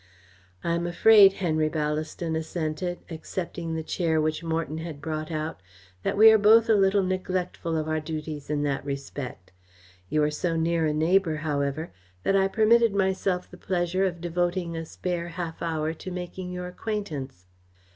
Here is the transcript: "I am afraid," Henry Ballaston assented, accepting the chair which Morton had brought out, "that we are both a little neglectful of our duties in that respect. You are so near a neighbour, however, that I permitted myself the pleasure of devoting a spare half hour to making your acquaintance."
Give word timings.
"I 0.63 0.73
am 0.73 0.87
afraid," 0.87 1.33
Henry 1.33 1.69
Ballaston 1.69 2.35
assented, 2.35 2.97
accepting 3.11 3.75
the 3.75 3.83
chair 3.83 4.19
which 4.19 4.43
Morton 4.43 4.79
had 4.79 4.99
brought 4.99 5.29
out, 5.29 5.59
"that 6.01 6.17
we 6.17 6.31
are 6.31 6.39
both 6.39 6.69
a 6.69 6.73
little 6.73 7.03
neglectful 7.03 7.77
of 7.77 7.87
our 7.87 7.99
duties 7.99 8.49
in 8.49 8.63
that 8.63 8.83
respect. 8.83 9.51
You 10.09 10.23
are 10.23 10.31
so 10.31 10.55
near 10.55 10.87
a 10.87 10.91
neighbour, 10.93 11.35
however, 11.45 11.91
that 12.23 12.35
I 12.35 12.47
permitted 12.47 12.95
myself 12.95 13.51
the 13.51 13.57
pleasure 13.57 14.05
of 14.05 14.21
devoting 14.21 14.75
a 14.75 14.87
spare 14.87 15.27
half 15.27 15.61
hour 15.61 15.93
to 15.93 16.09
making 16.09 16.51
your 16.51 16.65
acquaintance." 16.65 17.45